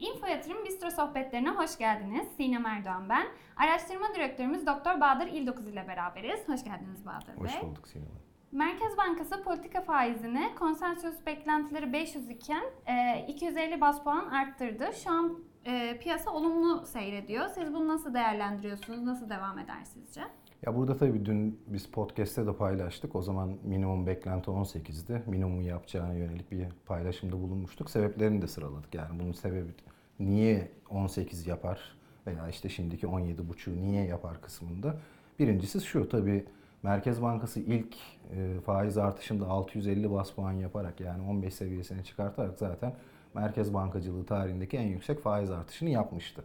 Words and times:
Info 0.00 0.26
Yatırım 0.26 0.64
Bistro 0.64 0.90
sohbetlerine 0.90 1.50
hoş 1.50 1.78
geldiniz. 1.78 2.28
Sinem 2.36 2.66
Erdoğan 2.66 3.08
ben. 3.08 3.26
Araştırma 3.56 4.14
direktörümüz 4.14 4.66
Doktor 4.66 5.00
Bahadır 5.00 5.26
İldokuz 5.26 5.66
ile 5.66 5.88
beraberiz. 5.88 6.48
Hoş 6.48 6.64
geldiniz 6.64 7.06
Bahadır 7.06 7.28
Bey. 7.28 7.44
Hoş 7.44 7.62
bulduk 7.62 7.88
Sinem 7.88 8.04
Hanım. 8.06 8.20
Merkez 8.52 8.96
Bankası 8.96 9.42
politika 9.42 9.80
faizini 9.80 10.54
konsensüs 10.58 11.26
beklentileri 11.26 11.92
500 11.92 12.30
iken 12.30 12.64
e, 12.86 13.24
250 13.28 13.80
bas 13.80 14.04
puan 14.04 14.26
arttırdı. 14.28 14.90
Şu 15.04 15.10
an 15.10 15.38
e, 15.64 15.98
piyasa 15.98 16.30
olumlu 16.30 16.86
seyrediyor. 16.86 17.48
Siz 17.48 17.74
bunu 17.74 17.88
nasıl 17.88 18.14
değerlendiriyorsunuz? 18.14 19.02
Nasıl 19.02 19.30
devam 19.30 19.58
eder 19.58 19.84
sizce? 19.84 20.22
Ya 20.66 20.76
burada 20.76 20.96
tabii 20.96 21.26
dün 21.26 21.60
biz 21.66 21.86
podcast'te 21.86 22.46
de 22.46 22.52
paylaştık. 22.52 23.16
O 23.16 23.22
zaman 23.22 23.56
minimum 23.64 24.06
beklenti 24.06 24.50
18'di. 24.50 25.22
Minimum 25.26 25.60
yapacağına 25.60 26.14
yönelik 26.14 26.50
bir 26.50 26.66
paylaşımda 26.86 27.32
bulunmuştuk. 27.32 27.90
Sebeplerini 27.90 28.42
de 28.42 28.46
sıraladık. 28.46 28.94
Yani 28.94 29.20
bunun 29.20 29.32
sebebi 29.32 29.70
niye 30.18 30.70
18 30.90 31.46
yapar 31.46 31.80
veya 32.26 32.48
işte 32.48 32.68
şimdiki 32.68 33.06
17,5 33.06 33.82
niye 33.82 34.04
yapar 34.04 34.40
kısmında. 34.40 34.96
Birincisi 35.38 35.80
şu 35.80 36.08
tabii 36.08 36.44
Merkez 36.82 37.22
Bankası 37.22 37.60
ilk 37.60 37.96
e, 38.36 38.60
faiz 38.66 38.98
artışında 38.98 39.46
650 39.46 40.10
bas 40.10 40.30
puan 40.30 40.52
yaparak 40.52 41.00
yani 41.00 41.22
15 41.22 41.54
seviyesine 41.54 42.04
çıkartarak 42.04 42.58
zaten 42.58 42.94
Merkez 43.34 43.74
Bankacılığı 43.74 44.24
tarihindeki 44.24 44.76
en 44.76 44.86
yüksek 44.86 45.20
faiz 45.20 45.50
artışını 45.50 45.90
yapmıştı. 45.90 46.44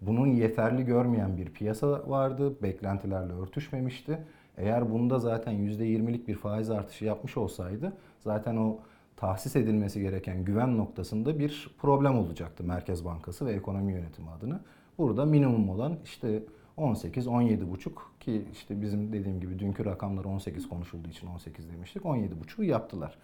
Bunun 0.00 0.26
yeterli 0.26 0.84
görmeyen 0.84 1.36
bir 1.36 1.50
piyasa 1.50 2.10
vardı, 2.10 2.62
beklentilerle 2.62 3.32
örtüşmemişti. 3.32 4.18
Eğer 4.56 4.90
bunda 4.90 5.18
zaten 5.18 5.54
%20'lik 5.54 6.28
bir 6.28 6.34
faiz 6.34 6.70
artışı 6.70 7.04
yapmış 7.04 7.36
olsaydı 7.36 7.92
zaten 8.20 8.56
o 8.56 8.78
tahsis 9.16 9.56
edilmesi 9.56 10.00
gereken 10.00 10.44
güven 10.44 10.78
noktasında 10.78 11.38
bir 11.38 11.70
problem 11.78 12.18
olacaktı 12.18 12.64
Merkez 12.64 13.04
Bankası 13.04 13.46
ve 13.46 13.52
ekonomi 13.52 13.92
yönetimi 13.92 14.30
adına. 14.30 14.60
Burada 14.98 15.24
minimum 15.24 15.68
olan 15.68 15.96
işte 16.04 16.42
18, 16.76 17.26
17,5 17.26 17.90
ki 18.20 18.44
işte 18.52 18.82
bizim 18.82 19.12
dediğim 19.12 19.40
gibi 19.40 19.58
dünkü 19.58 19.84
rakamlar 19.84 20.24
18 20.24 20.68
konuşulduğu 20.68 21.08
için 21.08 21.26
18 21.26 21.70
demiştik. 21.70 22.02
17,5'u 22.02 22.64
yaptılar. 22.64 23.18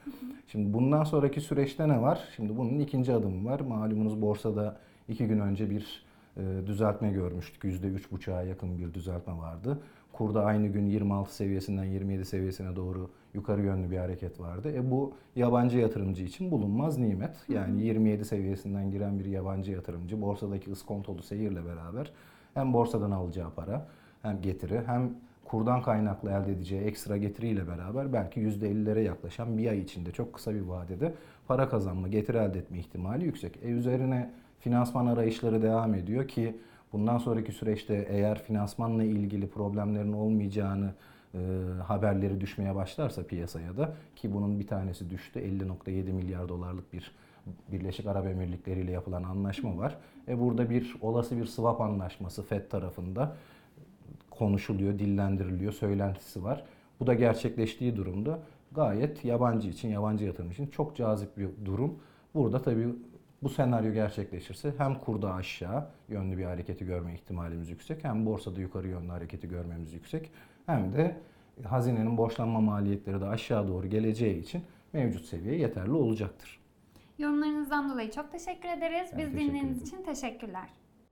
Şimdi 0.47 0.73
bundan 0.73 1.05
sonraki 1.05 1.41
süreçte 1.41 1.89
ne 1.89 2.03
var? 2.03 2.29
Şimdi 2.37 2.57
bunun 2.57 2.79
ikinci 2.79 3.13
adımı 3.13 3.51
var. 3.51 3.61
Malumunuz 3.61 4.23
borsada 4.23 4.77
iki 5.09 5.27
gün 5.27 5.41
önce 5.41 5.71
bir 5.71 6.03
e, 6.37 6.67
düzeltme 6.67 7.13
görmüştük. 7.13 7.65
%3,5'a 7.65 8.43
yakın 8.43 8.79
bir 8.79 8.95
düzeltme 8.95 9.39
vardı. 9.39 9.81
Kurda 10.13 10.45
aynı 10.45 10.67
gün 10.67 10.87
26 10.87 11.35
seviyesinden 11.35 11.85
27 11.85 12.25
seviyesine 12.25 12.77
doğru 12.77 13.11
yukarı 13.35 13.63
yönlü 13.63 13.91
bir 13.91 13.97
hareket 13.97 14.41
vardı. 14.41 14.73
E 14.75 14.91
bu 14.91 15.13
yabancı 15.37 15.79
yatırımcı 15.79 16.25
için 16.25 16.51
bulunmaz 16.51 16.99
nimet. 16.99 17.37
Yani 17.49 17.83
27 17.83 18.25
seviyesinden 18.25 18.91
giren 18.91 19.19
bir 19.19 19.25
yabancı 19.25 19.73
yatırımcı 19.73 20.23
borsadaki 20.23 20.73
ıskontolu 20.73 21.23
seyirle 21.23 21.67
beraber 21.67 22.13
hem 22.55 22.73
borsadan 22.73 23.11
alacağı 23.11 23.51
para 23.51 23.87
hem 24.23 24.43
getiri 24.43 24.83
hem 24.87 25.11
kurdan 25.45 25.83
kaynaklı 25.83 26.31
elde 26.31 26.53
edeceği 26.53 26.83
ekstra 26.83 27.17
getiriyle 27.17 27.69
beraber 27.69 28.13
belki 28.13 28.41
%50'lere 28.41 29.01
yaklaşan 29.01 29.59
bir 29.59 29.71
ay 29.71 29.79
içinde 29.79 30.13
çok 30.13 30.33
kısa 30.33 30.55
bir 30.55 30.61
vadede 30.61 31.15
para 31.49 31.69
kazanma, 31.69 32.09
getiri 32.09 32.37
elde 32.37 32.59
etme 32.59 32.79
ihtimali 32.79 33.25
yüksek. 33.25 33.59
E 33.63 33.69
üzerine 33.69 34.31
finansman 34.61 35.07
arayışları 35.07 35.63
devam 35.63 35.95
ediyor 35.95 36.29
ki 36.29 36.57
bundan 36.93 37.19
sonraki 37.19 37.53
süreçte 37.53 38.07
eğer 38.11 38.43
finansmanla 38.43 39.05
ilgili 39.05 39.49
problemlerin 39.49 40.13
olmayacağını 40.13 40.93
e, 41.35 41.39
haberleri 41.87 42.41
düşmeye 42.41 42.75
başlarsa 42.75 43.23
piyasaya 43.23 43.77
da 43.77 43.95
ki 44.17 44.35
bunun 44.35 44.61
bir 44.61 44.67
tanesi 44.67 45.11
düştü 45.11 45.41
50.7 45.41 46.13
milyar 46.13 46.49
dolarlık 46.49 46.93
bir 46.93 47.13
Birleşik 47.73 48.07
Arap 48.07 48.27
Emirlikleri 48.27 48.81
ile 48.81 48.91
yapılan 48.91 49.23
anlaşma 49.23 49.79
var. 49.79 49.99
E 50.29 50.41
burada 50.41 50.71
bir 50.71 50.97
olası 51.01 51.37
bir 51.37 51.45
swap 51.45 51.81
anlaşması 51.81 52.43
FED 52.43 52.71
tarafında 52.71 53.37
konuşuluyor, 54.31 54.99
dillendiriliyor, 54.99 55.73
söylentisi 55.73 56.45
var. 56.45 56.65
Bu 57.01 57.07
da 57.07 57.15
gerçekleştiği 57.15 57.97
durumda 57.97 58.39
gayet 58.73 59.25
yabancı 59.25 59.69
için, 59.69 59.89
yabancı 59.89 60.25
yatırım 60.25 60.51
için 60.51 60.67
çok 60.67 60.97
cazip 60.97 61.37
bir 61.37 61.49
durum. 61.65 61.99
Burada 62.35 62.63
tabii 62.63 62.89
bu 63.43 63.49
senaryo 63.49 63.93
gerçekleşirse 63.93 64.73
hem 64.79 64.95
kurda 64.95 65.35
aşağı 65.35 65.87
yönlü 66.09 66.39
bir 66.39 66.45
hareketi 66.45 66.87
görme 66.87 67.15
ihtimalimiz 67.15 67.71
yüksek, 67.71 68.05
hem 68.05 68.27
borsada 68.27 68.61
yukarı 68.61 68.89
yönlü 68.89 69.09
hareketi 69.09 69.49
görmemiz 69.49 69.93
yüksek, 69.93 70.31
hem 70.67 70.93
de 70.93 71.17
hazinenin 71.65 72.17
borçlanma 72.17 72.61
maliyetleri 72.61 73.21
de 73.21 73.27
aşağı 73.27 73.69
doğru 73.69 73.87
geleceği 73.87 74.43
için 74.43 74.63
mevcut 74.93 75.25
seviye 75.25 75.59
yeterli 75.59 75.93
olacaktır. 75.93 76.59
Yorumlarınızdan 77.19 77.91
dolayı 77.91 78.11
çok 78.11 78.33
teşekkür 78.33 78.69
ederiz. 78.69 79.09
Ben 79.13 79.19
Biz 79.19 79.27
teşekkür 79.27 79.41
dinlediğiniz 79.41 79.77
ederim. 79.77 79.87
için 79.87 80.03
teşekkürler. 80.03 80.69